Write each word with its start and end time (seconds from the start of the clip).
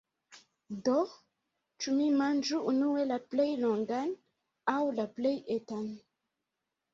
Do, 0.87 0.93
ĉu 1.85 1.93
mi 1.97 2.07
manĝu 2.21 2.61
unue 2.71 3.03
la 3.11 3.19
plej 3.35 3.45
longan, 3.65 4.17
aŭ 4.75 4.79
la 5.01 5.07
plej 5.21 5.35
etan? 5.59 5.87